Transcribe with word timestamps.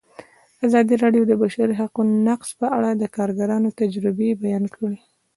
ازادي 0.67 0.95
راډیو 1.03 1.23
د 1.25 1.29
د 1.31 1.33
بشري 1.41 1.75
حقونو 1.81 2.13
نقض 2.27 2.49
په 2.59 2.67
اړه 2.77 2.89
د 2.93 3.03
کارګرانو 3.15 3.69
تجربې 3.79 4.29
بیان 4.43 4.63
کړي. 4.75 4.99